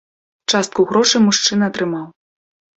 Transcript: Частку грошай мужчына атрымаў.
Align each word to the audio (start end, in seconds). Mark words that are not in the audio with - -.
Частку 0.53 0.87
грошай 0.93 1.25
мужчына 1.27 1.71
атрымаў. 1.75 2.05